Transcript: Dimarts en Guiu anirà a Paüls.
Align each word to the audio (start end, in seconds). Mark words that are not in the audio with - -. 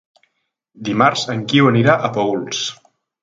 Dimarts 0.87 1.25
en 1.35 1.45
Guiu 1.53 1.69
anirà 1.73 1.97
a 2.09 2.13
Paüls. 2.17 2.63